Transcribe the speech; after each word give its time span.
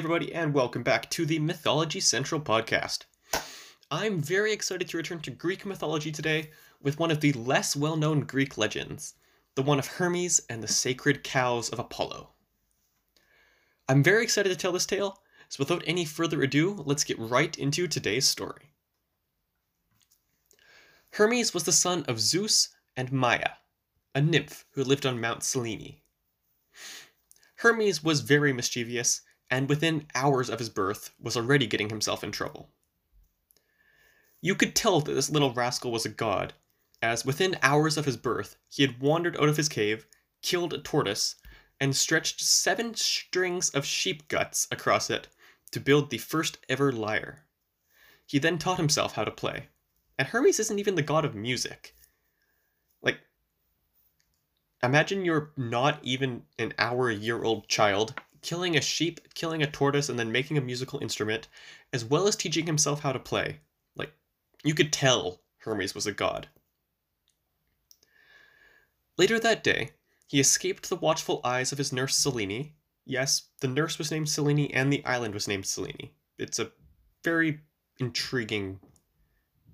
everybody, 0.00 0.32
and 0.32 0.54
welcome 0.54 0.82
back 0.82 1.10
to 1.10 1.26
the 1.26 1.38
Mythology 1.38 2.00
Central 2.00 2.40
podcast. 2.40 3.00
I'm 3.90 4.18
very 4.18 4.50
excited 4.50 4.88
to 4.88 4.96
return 4.96 5.20
to 5.20 5.30
Greek 5.30 5.66
mythology 5.66 6.10
today 6.10 6.52
with 6.80 6.98
one 6.98 7.10
of 7.10 7.20
the 7.20 7.34
less 7.34 7.76
well 7.76 7.98
known 7.98 8.20
Greek 8.20 8.56
legends, 8.56 9.12
the 9.56 9.62
one 9.62 9.78
of 9.78 9.86
Hermes 9.86 10.40
and 10.48 10.62
the 10.62 10.68
sacred 10.68 11.22
cows 11.22 11.68
of 11.68 11.78
Apollo. 11.78 12.30
I'm 13.90 14.02
very 14.02 14.22
excited 14.22 14.48
to 14.48 14.56
tell 14.56 14.72
this 14.72 14.86
tale, 14.86 15.20
so 15.50 15.56
without 15.58 15.84
any 15.86 16.06
further 16.06 16.42
ado, 16.42 16.82
let's 16.86 17.04
get 17.04 17.18
right 17.18 17.54
into 17.58 17.86
today's 17.86 18.26
story. 18.26 18.72
Hermes 21.12 21.52
was 21.52 21.64
the 21.64 21.72
son 21.72 22.06
of 22.08 22.20
Zeus 22.20 22.70
and 22.96 23.12
Maia, 23.12 23.50
a 24.14 24.22
nymph 24.22 24.64
who 24.70 24.82
lived 24.82 25.04
on 25.04 25.20
Mount 25.20 25.40
Cyllene. 25.40 26.00
Hermes 27.56 28.02
was 28.02 28.22
very 28.22 28.54
mischievous, 28.54 29.20
and 29.50 29.68
within 29.68 30.06
hours 30.14 30.48
of 30.48 30.58
his 30.58 30.68
birth 30.68 31.10
was 31.20 31.36
already 31.36 31.66
getting 31.66 31.88
himself 31.88 32.22
in 32.22 32.30
trouble. 32.30 32.70
You 34.40 34.54
could 34.54 34.74
tell 34.74 35.00
that 35.00 35.12
this 35.12 35.30
little 35.30 35.52
rascal 35.52 35.90
was 35.90 36.06
a 36.06 36.10
god, 36.10 36.54
as 37.02 37.24
within 37.24 37.58
hours 37.62 37.96
of 37.96 38.04
his 38.04 38.16
birth 38.16 38.56
he 38.68 38.82
had 38.82 39.00
wandered 39.00 39.36
out 39.36 39.48
of 39.48 39.56
his 39.56 39.68
cave, 39.68 40.06
killed 40.42 40.72
a 40.72 40.78
tortoise, 40.78 41.36
and 41.80 41.96
stretched 41.96 42.40
seven 42.40 42.94
strings 42.94 43.70
of 43.70 43.84
sheep 43.84 44.28
guts 44.28 44.68
across 44.70 45.10
it 45.10 45.28
to 45.72 45.80
build 45.80 46.10
the 46.10 46.18
first 46.18 46.58
ever 46.68 46.92
lyre. 46.92 47.46
He 48.26 48.38
then 48.38 48.58
taught 48.58 48.76
himself 48.76 49.14
how 49.14 49.24
to 49.24 49.30
play. 49.30 49.68
And 50.18 50.28
Hermes 50.28 50.60
isn't 50.60 50.78
even 50.78 50.94
the 50.94 51.02
god 51.02 51.24
of 51.24 51.34
music. 51.34 51.94
Like, 53.02 53.18
Imagine 54.82 55.24
you're 55.24 55.52
not 55.56 55.98
even 56.02 56.44
an 56.58 56.74
hour 56.78 57.10
year 57.10 57.42
old 57.42 57.68
child 57.68 58.14
killing 58.42 58.76
a 58.76 58.80
sheep, 58.80 59.20
killing 59.34 59.62
a 59.62 59.70
tortoise, 59.70 60.08
and 60.08 60.18
then 60.18 60.32
making 60.32 60.58
a 60.58 60.62
musical 60.62 61.00
instrument, 61.00 61.48
as 61.92 62.04
well 62.04 62.26
as 62.26 62.36
teaching 62.36 62.66
himself 62.66 63.00
how 63.00 63.12
to 63.12 63.18
play. 63.18 63.60
Like, 63.96 64.12
you 64.64 64.74
could 64.74 64.92
tell 64.92 65.40
Hermes 65.58 65.94
was 65.94 66.06
a 66.06 66.12
god. 66.12 66.48
Later 69.16 69.38
that 69.38 69.62
day, 69.62 69.90
he 70.26 70.40
escaped 70.40 70.88
the 70.88 70.96
watchful 70.96 71.40
eyes 71.44 71.72
of 71.72 71.78
his 71.78 71.92
nurse 71.92 72.16
Cyllene. 72.16 72.72
Yes, 73.04 73.48
the 73.60 73.68
nurse 73.68 73.98
was 73.98 74.10
named 74.10 74.28
Cyllene 74.28 74.70
and 74.72 74.92
the 74.92 75.04
island 75.04 75.34
was 75.34 75.48
named 75.48 75.66
Selene. 75.66 76.10
It's 76.38 76.58
a 76.58 76.70
very 77.24 77.60
intriguing. 77.98 78.80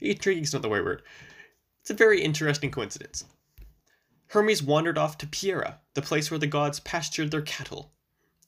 Intriguing 0.00 0.42
is 0.42 0.52
not 0.52 0.62
the 0.62 0.70
right 0.70 0.82
word. 0.82 1.02
It's 1.80 1.90
a 1.90 1.94
very 1.94 2.20
interesting 2.22 2.70
coincidence. 2.70 3.24
Hermes 4.28 4.62
wandered 4.62 4.98
off 4.98 5.18
to 5.18 5.26
Pieria, 5.26 5.78
the 5.94 6.02
place 6.02 6.30
where 6.30 6.38
the 6.38 6.48
gods 6.48 6.80
pastured 6.80 7.30
their 7.30 7.42
cattle, 7.42 7.92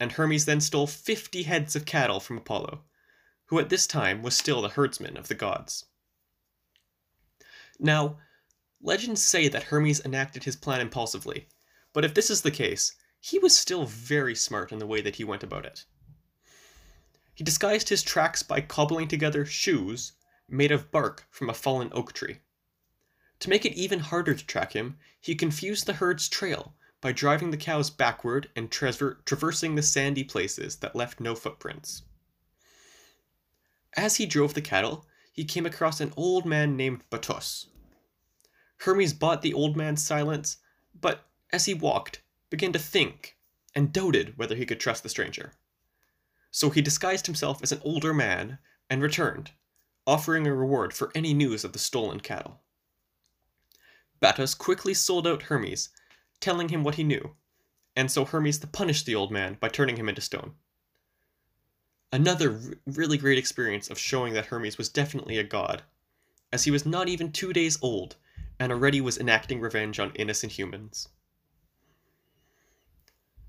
and 0.00 0.12
Hermes 0.12 0.44
then 0.44 0.60
stole 0.60 0.86
fifty 0.86 1.42
heads 1.42 1.74
of 1.74 1.84
cattle 1.84 2.20
from 2.20 2.38
Apollo, 2.38 2.84
who 3.46 3.58
at 3.58 3.68
this 3.68 3.86
time 3.86 4.22
was 4.22 4.36
still 4.36 4.62
the 4.62 4.68
herdsman 4.68 5.16
of 5.16 5.28
the 5.28 5.34
gods. 5.34 5.86
Now, 7.78 8.18
legends 8.80 9.22
say 9.22 9.48
that 9.48 9.64
Hermes 9.64 10.04
enacted 10.04 10.44
his 10.44 10.56
plan 10.56 10.80
impulsively, 10.80 11.48
but 11.92 12.04
if 12.04 12.14
this 12.14 12.30
is 12.30 12.42
the 12.42 12.50
case, 12.50 12.94
he 13.20 13.38
was 13.38 13.56
still 13.56 13.84
very 13.86 14.34
smart 14.34 14.72
in 14.72 14.78
the 14.78 14.86
way 14.86 15.00
that 15.00 15.16
he 15.16 15.24
went 15.24 15.42
about 15.42 15.66
it. 15.66 15.84
He 17.34 17.44
disguised 17.44 17.88
his 17.88 18.02
tracks 18.02 18.42
by 18.42 18.60
cobbling 18.60 19.08
together 19.08 19.44
shoes 19.46 20.12
made 20.48 20.72
of 20.72 20.90
bark 20.90 21.26
from 21.30 21.50
a 21.50 21.54
fallen 21.54 21.90
oak 21.92 22.12
tree. 22.12 22.38
To 23.40 23.48
make 23.48 23.64
it 23.64 23.74
even 23.74 24.00
harder 24.00 24.34
to 24.34 24.46
track 24.46 24.72
him, 24.72 24.98
he 25.20 25.34
confused 25.34 25.86
the 25.86 25.94
herd's 25.94 26.28
trail 26.28 26.74
by 27.00 27.12
driving 27.12 27.50
the 27.50 27.56
cows 27.56 27.90
backward 27.90 28.50
and 28.56 28.70
traver- 28.70 29.24
traversing 29.24 29.74
the 29.74 29.82
sandy 29.82 30.24
places 30.24 30.76
that 30.76 30.96
left 30.96 31.20
no 31.20 31.34
footprints. 31.34 32.02
As 33.96 34.16
he 34.16 34.26
drove 34.26 34.54
the 34.54 34.60
cattle, 34.60 35.06
he 35.32 35.44
came 35.44 35.66
across 35.66 36.00
an 36.00 36.12
old 36.16 36.44
man 36.44 36.76
named 36.76 37.02
Battus. 37.10 37.66
Hermes 38.78 39.12
bought 39.12 39.42
the 39.42 39.54
old 39.54 39.76
man's 39.76 40.02
silence, 40.02 40.58
but 41.00 41.26
as 41.52 41.64
he 41.64 41.74
walked, 41.74 42.22
began 42.50 42.72
to 42.72 42.78
think 42.78 43.36
and 43.74 43.92
doubted 43.92 44.36
whether 44.36 44.54
he 44.54 44.66
could 44.66 44.80
trust 44.80 45.02
the 45.02 45.08
stranger. 45.08 45.52
So 46.50 46.70
he 46.70 46.82
disguised 46.82 47.26
himself 47.26 47.62
as 47.62 47.72
an 47.72 47.80
older 47.84 48.14
man 48.14 48.58
and 48.90 49.02
returned, 49.02 49.52
offering 50.06 50.46
a 50.46 50.54
reward 50.54 50.92
for 50.92 51.12
any 51.14 51.34
news 51.34 51.64
of 51.64 51.72
the 51.72 51.78
stolen 51.78 52.20
cattle. 52.20 52.60
Battus 54.20 54.56
quickly 54.56 54.94
sold 54.94 55.26
out 55.26 55.42
Hermes, 55.42 55.90
telling 56.40 56.68
him 56.68 56.84
what 56.84 56.96
he 56.96 57.04
knew, 57.04 57.34
and 57.96 58.10
so 58.10 58.24
Hermes 58.24 58.58
punished 58.58 59.06
the 59.06 59.14
old 59.14 59.30
man 59.30 59.56
by 59.60 59.68
turning 59.68 59.96
him 59.96 60.08
into 60.08 60.20
stone. 60.20 60.54
Another 62.12 62.52
r- 62.52 62.74
really 62.86 63.18
great 63.18 63.38
experience 63.38 63.90
of 63.90 63.98
showing 63.98 64.32
that 64.34 64.46
Hermes 64.46 64.78
was 64.78 64.88
definitely 64.88 65.38
a 65.38 65.44
god, 65.44 65.82
as 66.52 66.64
he 66.64 66.70
was 66.70 66.86
not 66.86 67.08
even 67.08 67.32
two 67.32 67.52
days 67.52 67.78
old 67.82 68.16
and 68.58 68.72
already 68.72 69.00
was 69.00 69.18
enacting 69.18 69.60
revenge 69.60 70.00
on 70.00 70.12
innocent 70.14 70.52
humans. 70.52 71.08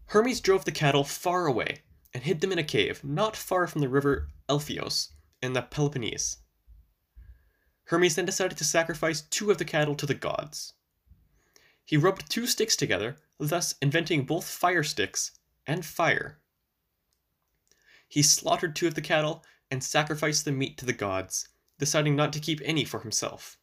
Hermes 0.07 0.41
drove 0.41 0.65
the 0.65 0.71
cattle 0.71 1.03
far 1.03 1.45
away 1.45 1.83
and 2.13 2.23
hid 2.23 2.41
them 2.41 2.51
in 2.51 2.59
a 2.59 2.63
cave 2.63 3.03
not 3.03 3.35
far 3.35 3.67
from 3.67 3.81
the 3.81 3.89
river 3.89 4.29
Alpheios 4.49 5.09
in 5.41 5.53
the 5.53 5.61
Peloponnese. 5.61 6.37
Hermes 7.85 8.15
then 8.15 8.25
decided 8.25 8.57
to 8.57 8.63
sacrifice 8.63 9.21
two 9.21 9.51
of 9.51 9.57
the 9.57 9.65
cattle 9.65 9.95
to 9.95 10.05
the 10.05 10.13
gods. 10.13 10.73
He 11.89 11.97
rubbed 11.97 12.29
two 12.29 12.45
sticks 12.45 12.75
together, 12.75 13.17
thus 13.39 13.73
inventing 13.81 14.25
both 14.25 14.47
fire 14.47 14.83
sticks 14.83 15.31
and 15.65 15.83
fire. 15.83 16.37
He 18.07 18.21
slaughtered 18.21 18.75
two 18.75 18.85
of 18.85 18.93
the 18.93 19.01
cattle 19.01 19.43
and 19.71 19.83
sacrificed 19.83 20.45
the 20.45 20.51
meat 20.51 20.77
to 20.77 20.85
the 20.85 20.93
gods, 20.93 21.49
deciding 21.79 22.15
not 22.15 22.31
to 22.33 22.39
keep 22.39 22.61
any 22.63 22.85
for 22.85 22.99
himself. 22.99 23.57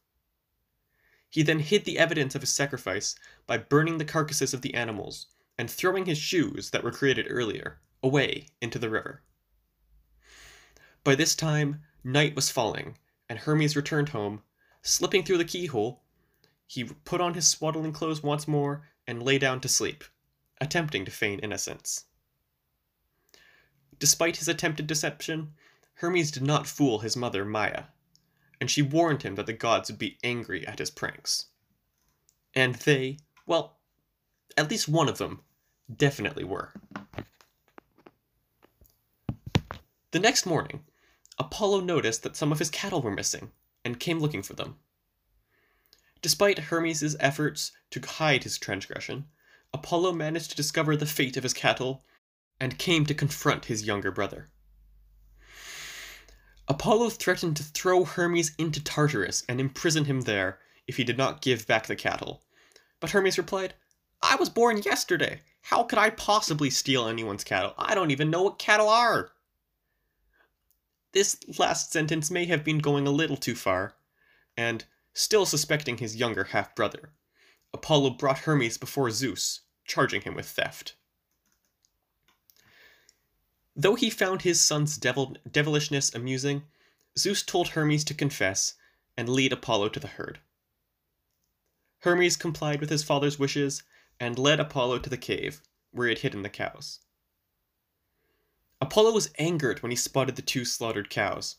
He 1.29 1.41
then 1.41 1.59
hid 1.59 1.85
the 1.85 1.97
evidence 1.97 2.35
of 2.35 2.41
his 2.41 2.51
sacrifice 2.51 3.15
by 3.45 3.59
burning 3.59 3.97
the 3.97 4.03
carcasses 4.03 4.53
of 4.53 4.61
the 4.61 4.73
animals 4.73 5.27
and 5.57 5.71
throwing 5.71 6.05
his 6.05 6.17
shoes 6.17 6.71
that 6.71 6.83
were 6.83 6.91
created 6.91 7.27
earlier 7.29 7.79
away 8.03 8.49
into 8.61 8.77
the 8.77 8.89
river. 8.89 9.23
By 11.05 11.15
this 11.15 11.33
time, 11.33 11.81
night 12.03 12.35
was 12.35 12.51
falling, 12.51 12.97
and 13.29 13.39
Hermes 13.39 13.77
returned 13.77 14.09
home. 14.09 14.43
Slipping 14.81 15.23
through 15.23 15.37
the 15.37 15.45
keyhole, 15.45 16.03
he 16.67 16.83
put 16.83 17.21
on 17.21 17.33
his 17.33 17.47
swaddling 17.47 17.93
clothes 17.93 18.21
once 18.21 18.47
more 18.47 18.83
and 19.07 19.23
lay 19.23 19.39
down 19.39 19.61
to 19.61 19.69
sleep, 19.69 20.03
attempting 20.59 21.05
to 21.05 21.11
feign 21.11 21.39
innocence. 21.39 22.05
Despite 23.97 24.37
his 24.37 24.47
attempted 24.47 24.85
deception, 24.85 25.53
Hermes 25.95 26.29
did 26.29 26.43
not 26.43 26.67
fool 26.67 26.99
his 26.99 27.15
mother 27.15 27.45
Maia, 27.45 27.85
and 28.59 28.69
she 28.69 28.81
warned 28.81 29.23
him 29.23 29.35
that 29.35 29.45
the 29.45 29.53
gods 29.53 29.89
would 29.89 29.97
be 29.97 30.19
angry 30.23 30.67
at 30.67 30.79
his 30.79 30.91
pranks. 30.91 31.47
And 32.53 32.75
they, 32.75 33.17
well, 33.45 33.77
at 34.55 34.69
least 34.69 34.87
one 34.87 35.09
of 35.09 35.17
them, 35.17 35.41
definitely 35.95 36.43
were. 36.43 36.73
The 40.11 40.19
next 40.19 40.45
morning, 40.45 40.83
Apollo 41.37 41.81
noticed 41.81 42.23
that 42.23 42.35
some 42.35 42.51
of 42.51 42.59
his 42.59 42.69
cattle 42.69 43.01
were 43.01 43.11
missing 43.11 43.51
and 43.85 43.99
came 43.99 44.19
looking 44.19 44.43
for 44.43 44.53
them. 44.53 44.77
Despite 46.21 46.59
Hermes' 46.59 47.15
efforts 47.19 47.71
to 47.91 48.01
hide 48.01 48.43
his 48.43 48.57
transgression, 48.57 49.27
Apollo 49.73 50.13
managed 50.13 50.51
to 50.51 50.57
discover 50.57 50.95
the 50.95 51.05
fate 51.05 51.37
of 51.37 51.43
his 51.43 51.53
cattle 51.53 52.03
and 52.59 52.79
came 52.79 53.05
to 53.05 53.13
confront 53.13 53.65
his 53.65 53.85
younger 53.85 54.11
brother. 54.11 54.49
Apollo 56.67 57.11
threatened 57.11 57.55
to 57.57 57.63
throw 57.63 58.03
Hermes 58.03 58.53
into 58.57 58.83
Tartarus 58.83 59.43
and 59.47 59.59
imprison 59.59 60.05
him 60.05 60.21
there 60.21 60.59
if 60.87 60.97
he 60.97 61.03
did 61.03 61.17
not 61.17 61.41
give 61.41 61.67
back 61.67 61.85
the 61.85 61.95
cattle. 61.95 62.43
But 62.99 63.11
Hermes 63.11 63.37
replied, 63.37 63.75
I 64.21 64.35
was 64.35 64.49
born 64.49 64.81
yesterday. 64.81 65.41
How 65.61 65.83
could 65.83 65.99
I 65.99 66.09
possibly 66.09 66.69
steal 66.69 67.07
anyone's 67.07 67.43
cattle? 67.43 67.73
I 67.77 67.93
don't 67.93 68.11
even 68.11 68.29
know 68.29 68.43
what 68.43 68.59
cattle 68.59 68.89
are. 68.89 69.31
This 71.13 71.37
last 71.57 71.91
sentence 71.91 72.31
may 72.31 72.45
have 72.45 72.63
been 72.63 72.79
going 72.79 73.07
a 73.07 73.11
little 73.11 73.37
too 73.37 73.55
far, 73.55 73.95
and, 74.55 74.85
still 75.17 75.47
suspecting 75.47 75.97
his 75.97 76.15
younger 76.15 76.45
half 76.45 76.75
brother, 76.75 77.11
Apollo 77.73 78.11
brought 78.11 78.39
Hermes 78.39 78.77
before 78.77 79.09
Zeus, 79.09 79.61
charging 79.83 80.21
him 80.21 80.35
with 80.35 80.45
theft. 80.47 80.95
Though 83.75 83.95
he 83.95 84.11
found 84.11 84.43
his 84.43 84.61
son's 84.61 84.97
devil- 84.97 85.35
devilishness 85.49 86.13
amusing, 86.13 86.65
Zeus 87.17 87.41
told 87.41 87.69
Hermes 87.69 88.03
to 88.05 88.13
confess 88.13 88.75
and 89.17 89.27
lead 89.27 89.51
Apollo 89.51 89.89
to 89.89 89.99
the 89.99 90.07
herd. 90.07 90.39
Hermes 91.99 92.37
complied 92.37 92.79
with 92.79 92.91
his 92.91 93.03
father's 93.03 93.39
wishes 93.39 93.81
and 94.19 94.37
led 94.37 94.59
Apollo 94.59 94.99
to 94.99 95.09
the 95.09 95.17
cave 95.17 95.61
where 95.91 96.07
he 96.07 96.11
had 96.11 96.19
hidden 96.19 96.43
the 96.43 96.49
cows. 96.49 96.99
Apollo 98.79 99.13
was 99.13 99.31
angered 99.39 99.81
when 99.81 99.91
he 99.91 99.95
spotted 99.95 100.35
the 100.35 100.43
two 100.43 100.63
slaughtered 100.63 101.09
cows, 101.09 101.55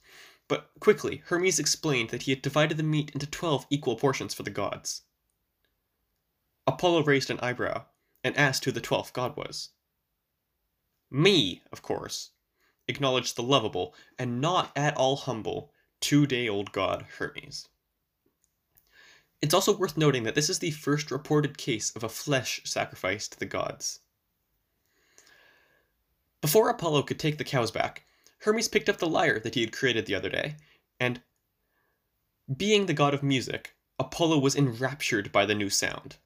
but 0.48 0.70
quickly 0.80 1.22
Hermes 1.26 1.58
explained 1.58 2.10
that 2.10 2.22
he 2.22 2.32
had 2.32 2.42
divided 2.42 2.76
the 2.76 2.82
meat 2.82 3.10
into 3.10 3.26
twelve 3.26 3.66
equal 3.70 3.96
portions 3.96 4.34
for 4.34 4.42
the 4.42 4.50
gods. 4.50 5.02
Apollo 6.66 7.04
raised 7.04 7.30
an 7.30 7.40
eyebrow 7.40 7.84
and 8.24 8.36
asked 8.36 8.64
who 8.64 8.72
the 8.72 8.80
twelfth 8.80 9.12
god 9.12 9.36
was. 9.36 9.70
Me, 11.10 11.62
of 11.72 11.82
course, 11.82 12.30
acknowledged 12.86 13.36
the 13.36 13.42
lovable 13.42 13.94
and 14.18 14.40
not 14.40 14.72
at 14.76 14.96
all 14.96 15.16
humble 15.16 15.72
two 16.00 16.26
day 16.26 16.48
old 16.48 16.72
god 16.72 17.06
Hermes. 17.18 17.68
It's 19.40 19.54
also 19.54 19.76
worth 19.76 19.96
noting 19.96 20.24
that 20.24 20.34
this 20.34 20.50
is 20.50 20.58
the 20.58 20.72
first 20.72 21.10
reported 21.10 21.56
case 21.56 21.94
of 21.94 22.02
a 22.02 22.08
flesh 22.08 22.60
sacrifice 22.64 23.28
to 23.28 23.38
the 23.38 23.46
gods. 23.46 24.00
Before 26.40 26.68
Apollo 26.68 27.02
could 27.02 27.18
take 27.18 27.38
the 27.38 27.44
cows 27.44 27.70
back, 27.70 28.04
Hermes 28.38 28.68
picked 28.68 28.88
up 28.88 28.98
the 28.98 29.08
lyre 29.08 29.40
that 29.40 29.54
he 29.54 29.60
had 29.62 29.72
created 29.72 30.06
the 30.06 30.14
other 30.14 30.28
day, 30.28 30.56
and 31.00 31.22
being 32.56 32.86
the 32.86 32.94
god 32.94 33.14
of 33.14 33.22
music, 33.22 33.74
Apollo 33.98 34.38
was 34.38 34.54
enraptured 34.54 35.32
by 35.32 35.44
the 35.44 35.54
new 35.54 35.68
sound. 35.68 36.16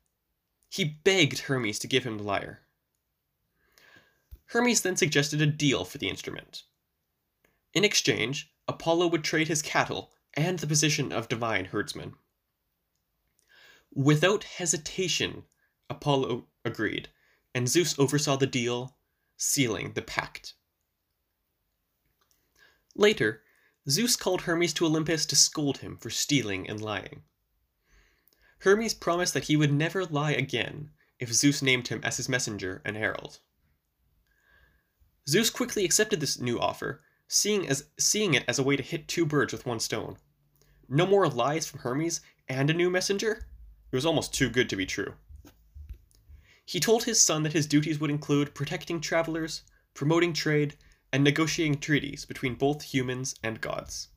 He 0.68 0.84
begged 0.84 1.40
Hermes 1.40 1.78
to 1.80 1.86
give 1.86 2.04
him 2.04 2.18
the 2.18 2.24
lyre. 2.24 2.62
Hermes 4.46 4.82
then 4.82 4.96
suggested 4.96 5.40
a 5.40 5.46
deal 5.46 5.84
for 5.84 5.98
the 5.98 6.08
instrument. 6.08 6.64
In 7.74 7.84
exchange, 7.84 8.52
Apollo 8.68 9.08
would 9.08 9.24
trade 9.24 9.48
his 9.48 9.62
cattle 9.62 10.12
and 10.34 10.58
the 10.58 10.66
position 10.66 11.12
of 11.12 11.28
divine 11.28 11.66
herdsman. 11.66 12.14
Without 13.94 14.44
hesitation, 14.44 15.44
Apollo 15.90 16.46
agreed, 16.64 17.08
and 17.54 17.68
Zeus 17.68 17.98
oversaw 17.98 18.36
the 18.36 18.46
deal, 18.46 18.96
sealing 19.36 19.92
the 19.92 20.02
pact. 20.02 20.54
Later, 22.94 23.42
Zeus 23.88 24.16
called 24.16 24.42
Hermes 24.42 24.74
to 24.74 24.86
Olympus 24.86 25.26
to 25.26 25.36
scold 25.36 25.78
him 25.78 25.96
for 25.96 26.10
stealing 26.10 26.68
and 26.68 26.80
lying. 26.80 27.22
Hermes 28.60 28.94
promised 28.94 29.34
that 29.34 29.44
he 29.44 29.56
would 29.56 29.72
never 29.72 30.04
lie 30.04 30.32
again 30.32 30.90
if 31.18 31.32
Zeus 31.32 31.62
named 31.62 31.88
him 31.88 32.00
as 32.04 32.16
his 32.16 32.28
messenger 32.28 32.80
and 32.84 32.96
herald. 32.96 33.40
Zeus 35.28 35.50
quickly 35.50 35.84
accepted 35.84 36.20
this 36.20 36.38
new 36.38 36.58
offer, 36.60 37.02
seeing, 37.28 37.68
as, 37.68 37.86
seeing 37.98 38.34
it 38.34 38.44
as 38.46 38.58
a 38.58 38.62
way 38.62 38.76
to 38.76 38.82
hit 38.82 39.08
two 39.08 39.24
birds 39.24 39.52
with 39.52 39.66
one 39.66 39.80
stone. 39.80 40.18
No 40.88 41.06
more 41.06 41.28
lies 41.28 41.66
from 41.66 41.80
Hermes 41.80 42.20
and 42.48 42.70
a 42.70 42.74
new 42.74 42.90
messenger? 42.90 43.46
It 43.90 43.96
was 43.96 44.06
almost 44.06 44.34
too 44.34 44.50
good 44.50 44.68
to 44.70 44.76
be 44.76 44.86
true. 44.86 45.14
He 46.64 46.80
told 46.80 47.04
his 47.04 47.20
son 47.20 47.42
that 47.42 47.52
his 47.52 47.66
duties 47.66 47.98
would 47.98 48.10
include 48.10 48.54
protecting 48.54 49.00
travelers, 49.00 49.62
promoting 49.94 50.32
trade, 50.32 50.76
and 51.12 51.22
negotiating 51.22 51.78
treaties 51.78 52.24
between 52.24 52.54
both 52.54 52.82
humans 52.82 53.34
and 53.42 53.60
gods. 53.60 54.08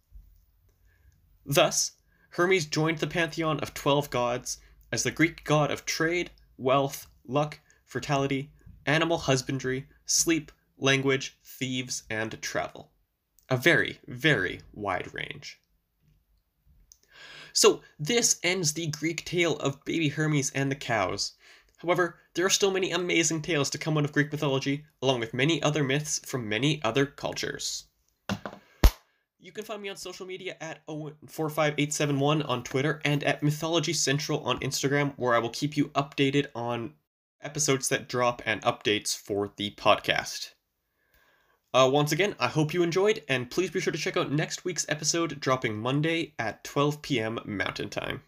Thus, 1.46 1.92
Hermes 2.32 2.66
joined 2.66 3.00
the 3.00 3.08
pantheon 3.08 3.60
of 3.60 3.74
12 3.74 4.10
gods 4.10 4.58
as 4.92 5.04
the 5.04 5.12
Greek 5.12 5.44
god 5.44 5.72
of 5.72 5.86
trade, 5.86 6.32
wealth, 6.58 7.08
luck, 7.26 7.60
fertility, 7.84 8.52
animal 8.86 9.18
husbandry, 9.20 9.88
sleep, 10.06 10.52
language, 10.78 11.38
thieves, 11.44 12.04
and 12.10 12.42
travel. 12.42 12.92
A 13.50 13.58
very, 13.58 14.00
very 14.08 14.62
wide 14.74 15.14
range. 15.14 15.60
So 17.54 17.82
this 17.98 18.40
ends 18.44 18.74
the 18.74 18.88
Greek 18.88 19.24
tale 19.24 19.58
of 19.58 19.86
baby 19.86 20.10
Hermes 20.10 20.52
and 20.52 20.70
the 20.70 20.76
cows. 20.76 21.34
However, 21.86 22.18
there 22.34 22.48
are 22.48 22.50
still 22.50 22.72
many 22.72 22.90
amazing 22.90 23.44
tales 23.44 23.70
to 23.70 23.78
come 23.78 23.96
out 23.96 24.06
of 24.06 24.12
Greek 24.12 24.32
mythology, 24.32 24.86
along 25.04 25.20
with 25.20 25.36
many 25.36 25.62
other 25.62 25.84
myths 25.84 26.20
from 26.26 26.50
many 26.50 26.82
other 26.84 27.06
cultures. 27.06 27.86
You 29.38 29.52
can 29.52 29.64
find 29.64 29.84
me 29.84 29.90
on 29.90 29.96
social 29.96 30.26
media 30.26 30.58
at 30.60 30.84
Owen45871 30.88 32.50
on 32.50 32.64
Twitter 32.64 33.00
and 33.06 33.24
at 33.24 33.44
Mythology 33.44 33.94
Central 33.94 34.44
on 34.46 34.60
Instagram, 34.62 35.14
where 35.18 35.36
I 35.36 35.38
will 35.38 35.52
keep 35.52 35.78
you 35.78 35.90
updated 35.90 36.48
on 36.56 36.96
episodes 37.44 37.88
that 37.90 38.10
drop 38.10 38.42
and 38.48 38.64
updates 38.64 39.16
for 39.16 39.54
the 39.56 39.70
podcast. 39.76 40.54
Uh, 41.72 41.88
once 41.94 42.12
again, 42.12 42.36
I 42.40 42.48
hope 42.48 42.74
you 42.74 42.82
enjoyed, 42.82 43.22
and 43.30 43.52
please 43.52 43.70
be 43.70 43.80
sure 43.80 43.94
to 43.94 44.00
check 44.00 44.18
out 44.18 44.32
next 44.32 44.66
week's 44.66 44.90
episode 44.90 45.40
dropping 45.40 45.78
Monday 45.78 46.34
at 46.40 46.64
12 46.64 47.04
p.m. 47.04 47.40
Mountain 47.46 47.92
Time. 47.92 48.24